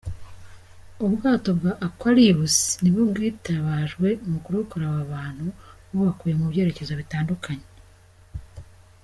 Ubwato 1.05 1.49
bwa 1.57 1.71
“Aquarius” 1.87 2.57
nibwo 2.81 3.01
bwitabajwe 3.11 4.07
mu 4.29 4.37
kurokora 4.43 4.83
aba 4.89 5.03
bantu, 5.13 5.45
bubakuye 5.89 6.33
mu 6.39 6.45
byerekezo 6.51 6.93
bitandatu. 7.01 7.53